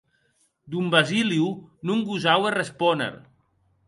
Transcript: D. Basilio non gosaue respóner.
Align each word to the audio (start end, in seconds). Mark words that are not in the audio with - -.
D. 0.71 0.73
Basilio 0.93 1.47
non 1.87 1.99
gosaue 2.09 2.49
respóner. 2.61 3.13